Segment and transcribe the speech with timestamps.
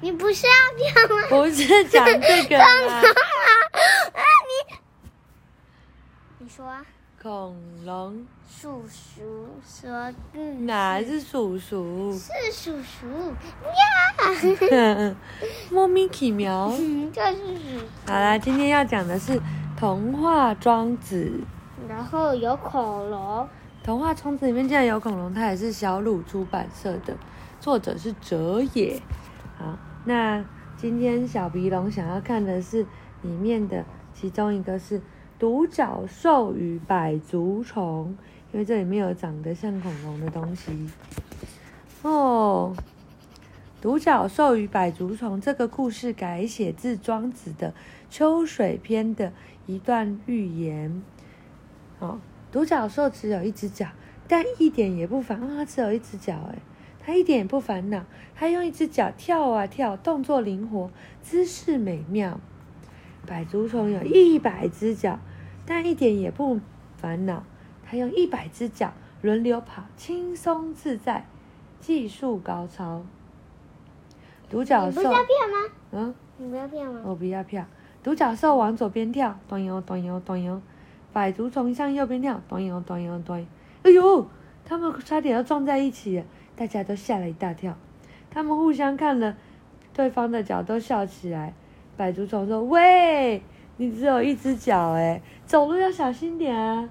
[0.00, 0.52] 你不是要
[1.06, 1.22] 讲吗？
[1.28, 2.64] 不是讲这个吗？
[4.48, 4.76] 你
[6.44, 6.84] 你说啊。
[7.20, 8.24] 恐龙。
[8.48, 10.44] 叔叔说故事。
[10.60, 12.12] 哪是叔叔？
[12.12, 13.06] 是叔叔
[13.66, 15.16] 呀。
[15.70, 16.72] 莫名其妙。
[16.78, 17.84] 嗯， 就是叔叔。
[18.06, 19.40] 好啦，今天要讲的是
[19.76, 21.32] 童话《庄子》。
[21.88, 23.48] 然后有恐龙。
[23.82, 27.16] 童话《庄子》里面竟然有恐龙，它也是小鲁出版社的，
[27.60, 29.00] 作者是哲也。
[29.58, 30.44] 好，那
[30.76, 32.86] 今天小鼻龙想要看的是
[33.22, 33.84] 里面的
[34.14, 35.02] 其中一个是
[35.38, 38.16] 独角兽与百足虫，
[38.52, 40.88] 因为这里面有长得像恐龙的东西。
[42.02, 42.72] 哦，
[43.80, 47.70] 独角兽与百足虫这个故事改写自《庄子》的
[48.08, 49.32] 《秋水篇》的
[49.66, 51.02] 一段寓言。
[51.98, 52.18] 哦。
[52.50, 53.88] 独角兽只有一只脚，
[54.26, 55.48] 但一点也不烦啊！
[55.56, 56.58] 它只有一只脚，诶，
[57.00, 58.04] 它一点也不烦恼。
[58.34, 60.90] 他用一只脚跳啊跳，动作灵活，
[61.22, 62.38] 姿势美妙。
[63.26, 65.18] 百足虫有一百只脚，
[65.66, 66.60] 但一点也不
[66.96, 67.42] 烦恼。
[67.84, 71.26] 他用一百只脚轮流跑，轻松自在，
[71.80, 73.02] 技术高超。
[74.48, 75.72] 独角兽，不要票吗？
[75.90, 77.00] 嗯，你不要票吗？
[77.04, 77.66] 我不要票。
[78.02, 80.62] 独角兽往左边跳，咚悠咚悠咚悠。
[81.12, 83.44] 百足虫向右边跳，咚悠咚悠咚悠，
[83.82, 84.28] 哎呦，
[84.64, 86.22] 他们差点要撞在一起，
[86.58, 87.76] 大家都吓了一大跳。
[88.28, 89.36] 他们互相看了
[89.94, 91.54] 对方的脚，都笑起来。
[91.96, 93.40] 百足虫说：“喂，
[93.76, 96.88] 你只有一只脚，哎，走路要小心点啊。”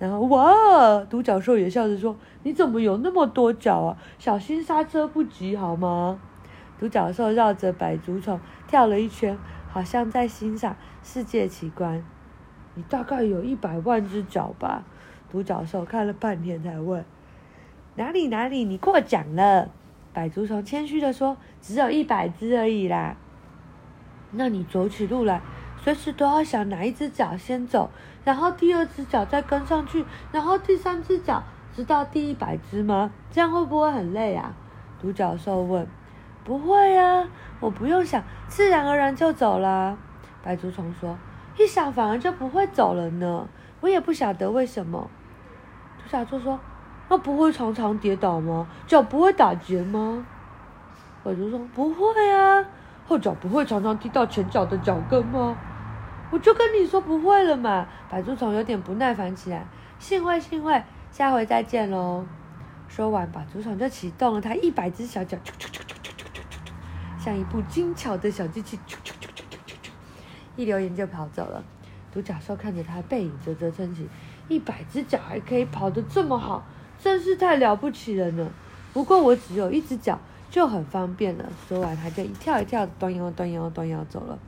[0.00, 3.98] 然后哇，独角兽也笑着说：“你怎么有那么多脚啊？
[4.18, 6.18] 小心刹车不及好吗？”
[6.80, 9.38] 独角兽绕着百足虫跳了一圈，
[9.70, 12.04] 好像在欣赏世界奇观。
[12.74, 14.84] 你大概有一百万只脚吧？
[15.30, 17.04] 独角兽看了半天才问
[17.96, 18.64] ：“哪里哪里？
[18.64, 19.70] 你过奖了。”
[20.12, 23.16] 百足虫谦虚的说：“只有一百只而已啦。”
[24.32, 25.40] 那你走起路来，
[25.76, 27.90] 随时都要想哪一只脚先走，
[28.24, 31.42] 然后第二只脚再跟上去，然后第三只脚，
[31.74, 33.10] 直到第一百只吗？
[33.30, 34.54] 这样会不会很累啊？
[35.00, 35.86] 独角兽问。
[36.44, 37.28] “不会啊，
[37.60, 39.96] 我不用想，自然而然就走了。”
[40.42, 41.16] 百足虫说。
[41.56, 43.48] 一想反而就不会走了呢，
[43.80, 45.08] 我也不晓得为什么。
[46.02, 46.58] 独角兽说
[47.08, 48.66] ：“那不会常常跌倒吗？
[48.86, 50.26] 脚不会打结吗？”
[51.22, 52.64] 我就说：“不会啊，
[53.06, 55.56] 后脚不会常常踢到前脚的脚跟吗？”
[56.30, 57.86] 我就跟你说不会了嘛。
[58.10, 59.66] 百足虫有点不耐烦起来
[59.98, 62.26] ：“幸会幸会，下回再见喽。”
[62.88, 65.38] 说完，百足虫就启动了它一百只小脚，
[67.18, 68.78] 像一部精巧的小机器。
[70.56, 71.64] 一溜烟就跑走了，
[72.12, 74.08] 独角兽看着他背影啧啧称奇，
[74.48, 76.64] 一百只脚还可以跑得这么好，
[77.04, 78.50] 真是太了不起了呢。
[78.94, 80.18] 不过我只有一只脚
[80.50, 81.44] 就很方便了。
[81.68, 84.38] 说完，他就一跳一跳，端腰端腰端腰走了。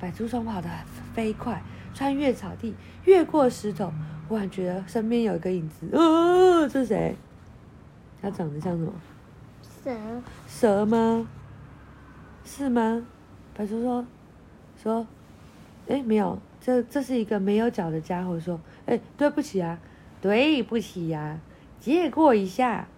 [0.00, 0.68] 百足虫跑得
[1.12, 1.62] 飞快，
[1.92, 2.74] 穿越草地，
[3.04, 3.92] 越过石头，
[4.26, 5.86] 忽然觉得身边有一个影子。
[5.92, 7.14] 呃，这是谁？
[8.22, 8.90] 他长得像什么？
[9.84, 9.92] 蛇。
[10.48, 11.28] 蛇吗？
[12.46, 13.02] 是吗？
[13.54, 14.06] 白叔说。
[14.82, 15.06] 说，
[15.86, 18.40] 哎，没有，这这是一个没有脚的家伙。
[18.40, 19.78] 说，哎，对不起啊，
[20.22, 21.40] 对不起呀、啊，
[21.80, 22.88] 借过一下。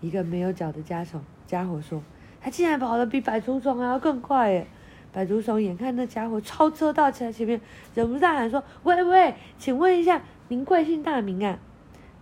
[0.00, 2.02] 一个没有脚的家虫家伙说，
[2.40, 4.66] 他竟然跑得比百足虫还要更快耶！
[5.12, 7.60] 百足虫眼看那家伙超车到前前面，
[7.94, 11.58] 忍不住喊说：“喂喂，请问一下，您贵姓大名啊？”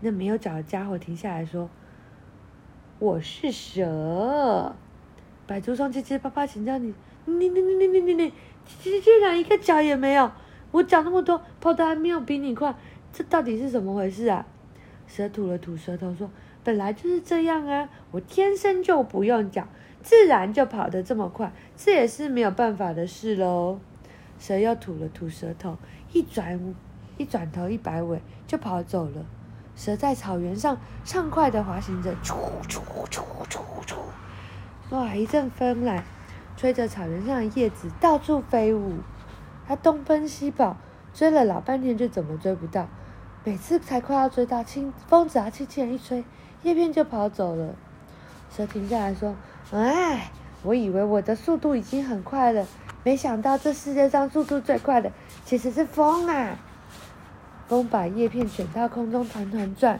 [0.01, 1.71] 那没有脚的家伙停下来说
[2.99, 4.75] ：“我是蛇。”
[5.47, 6.95] 百足虫结结巴巴请教你
[7.27, 8.33] ：“你你你你你你你。”
[8.83, 10.31] 竟然一个脚也没有，
[10.73, 12.75] 我脚那么多，跑得还没有比你快，
[13.13, 14.45] 这到底是怎么回事啊？
[15.09, 16.31] 蛇吐了吐舌头说
[16.63, 19.67] ：“本来就是这样啊，我天生就不用脚，
[20.03, 23.81] 自然就跑得这么快，这也是没有办法的事喽。”
[24.39, 25.77] 蛇又吐了吐舌头，
[26.13, 26.75] 一转
[27.17, 29.27] 一转头一摆尾就跑走了。
[29.75, 32.37] 蛇在草原上畅快地滑行着，啾
[32.69, 32.81] 啾
[33.11, 33.97] 啾啾啾，
[34.91, 35.15] 哇！
[35.15, 36.05] 一阵风来。
[36.57, 38.95] 吹着草原上的叶子到处飞舞，
[39.65, 40.77] 它东奔西跑，
[41.15, 42.89] 追了老半天就怎么追不到。
[43.49, 46.23] 每次才快要追到，轻风只要轻轻一吹，
[46.65, 47.75] 叶片就跑走了。
[48.55, 49.35] 蛇停下来说
[49.73, 50.31] ：“哎，
[50.63, 52.67] 我以为我的速度已经很快了，
[53.05, 55.11] 没想到这世界上速度最快的
[55.47, 56.59] 其实是风啊！”
[57.69, 59.99] 风把叶片卷到空中团团转，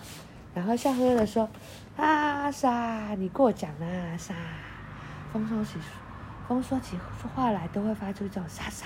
[0.53, 1.49] 然后笑呵呵地说
[1.97, 4.35] ：“啊，沙，你过奖了，沙。”
[5.33, 5.79] 风说起。
[6.47, 6.99] 风说起
[7.35, 8.85] 话来都会发出这种沙沙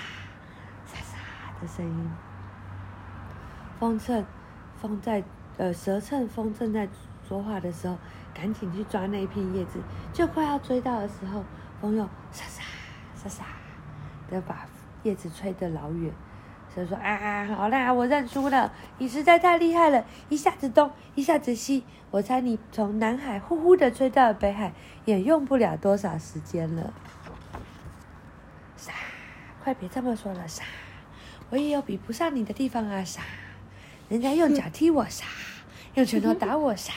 [0.85, 2.11] 沙沙的声音。
[3.77, 4.25] 风趁
[4.83, 5.23] 风在
[5.55, 6.89] 呃蛇趁风正在
[7.25, 7.97] 说话的时候，
[8.33, 9.79] 赶紧去抓那一片叶子，
[10.11, 11.41] 就快要追到的时候，
[11.79, 12.03] 风又
[12.33, 12.61] 沙沙
[13.15, 13.45] 沙沙
[14.29, 14.67] 的把
[15.03, 16.11] 叶子吹得老远。
[16.75, 24.73] 蛇说：“啊，好啦，我认输了，你实在太厉害了，一下子东，一下子西，我猜你从南海呼呼的吹到了北海，
[25.05, 26.91] 也用不了多少时间了。”
[28.75, 28.91] 沙，
[29.63, 30.65] 快别这么说了，沙，
[31.51, 33.21] 我也有比不上你的地方啊，沙，
[34.09, 35.25] 人家用脚踢我，沙，
[35.95, 36.93] 用拳头打我，沙，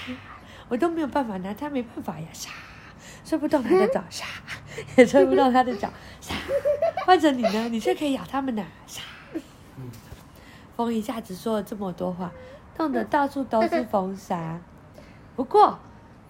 [0.69, 2.51] 我都没有办法拿他没办法呀，沙，
[3.25, 4.25] 吹不动他的脚，沙，
[4.97, 6.35] 也吹不动他的脚，沙，
[7.07, 9.03] 换成你呢，你却可以咬他们呢，沙。
[10.77, 12.31] 风一下子说了这么多话，
[12.77, 14.61] 弄得到处都是风沙。
[15.35, 15.79] 不过，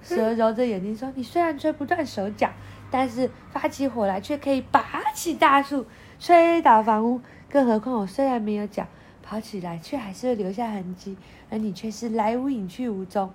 [0.02, 2.48] 蛇揉着眼睛说：“你虽然吹不断手脚，
[2.90, 5.84] 但是发起火来却可以拔起大树，
[6.20, 7.20] 吹倒房屋。
[7.50, 8.86] 更何况我虽然没有脚，
[9.28, 11.16] 跑起来却还是会留下痕迹，
[11.50, 13.32] 而你却是来无影去无踪。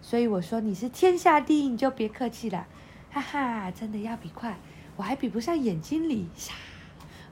[0.00, 2.66] 所以我说你是天下第一，你就别客气了。
[3.10, 4.56] 哈哈，真的要比快，
[4.96, 6.26] 我还比不上眼睛里。
[6.34, 6.54] 沙，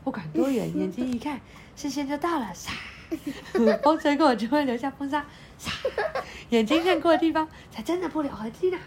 [0.05, 1.41] 不管多远，眼睛一看，
[1.75, 2.53] 视线就到了。
[2.55, 2.71] 沙。”
[3.83, 5.25] 风吹过就会留下风沙，
[6.49, 8.79] 眼睛看过的地方才真的不留痕迹呢。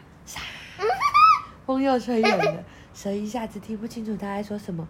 [1.66, 2.64] 风又吹远了，
[2.94, 4.88] 蛇一下子听不清楚他在说什么。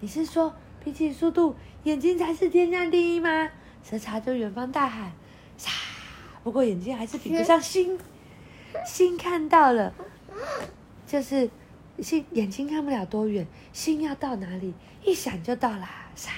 [0.00, 3.48] 你是说比起速度，眼睛才是天下第一吗？
[3.88, 5.12] 蛇朝着远方大喊：
[5.58, 5.70] 沙！
[6.42, 7.98] 不过眼睛还是比不上心，
[8.86, 9.92] 心看到了，
[11.06, 11.50] 就是
[12.00, 14.72] 心眼睛看不了多远，心要到哪里，
[15.04, 15.86] 一闪就到了。
[16.16, 16.30] 沙！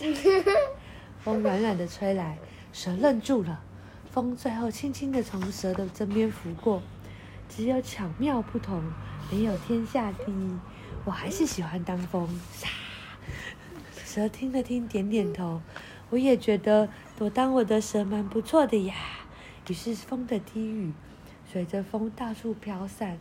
[1.22, 2.38] 风软软的吹来，
[2.72, 3.60] 蛇愣住了。
[4.10, 6.82] 风最后轻轻的从蛇的身边拂过，
[7.50, 8.82] 只有巧妙不同，
[9.30, 10.58] 没有天下第一。
[11.04, 12.26] 我还是喜欢当风。
[12.54, 12.68] 沙，
[14.04, 15.60] 蛇听了听，点点头。
[16.10, 16.88] 我也觉得
[17.18, 18.94] 我当我的蛇蛮不错的呀。
[19.68, 20.92] 于是风的低语
[21.44, 23.18] 随着风到处飘散。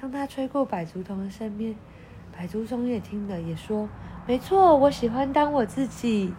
[0.00, 1.74] 当它吹过百足虫的身边，
[2.36, 3.88] 百足虫也听了，也说
[4.26, 6.32] ：“没错，我喜欢当我自己。”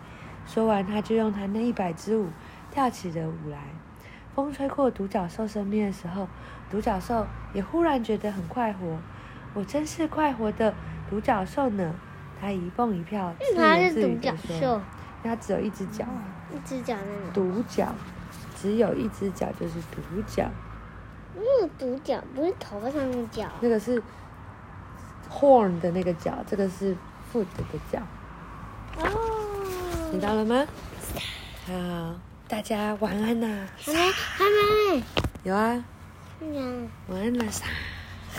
[0.48, 2.28] 说完，他就用他那一百支舞
[2.72, 3.58] 跳起了舞来。
[4.36, 6.28] 风吹过独角兽身边的时候，
[6.70, 9.00] 独角兽也忽然觉得很快活。
[9.54, 10.74] 我真是快活的
[11.10, 11.96] 独角兽呢！
[12.40, 14.82] 他一蹦一跳，自言自语地说
[15.26, 16.06] ：“他只有一只脚，
[16.54, 17.94] 一只脚那个独角，
[18.56, 20.50] 只有一只脚就是独角。
[21.36, 24.02] 嗯，独角不是头发上的角，那个是
[25.30, 26.96] horn 的那个角，这个是
[27.34, 28.00] foot 的角。
[28.98, 30.12] 哦。
[30.12, 30.66] 听到了吗？
[31.68, 31.74] 好，
[32.48, 33.68] 大家晚安呐。
[33.78, 35.04] 还没，还没。
[35.44, 35.84] 有啊。
[36.40, 36.88] 嗯。
[37.10, 37.66] 晚安了，沙。